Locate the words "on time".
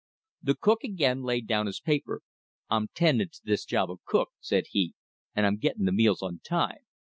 6.23-6.87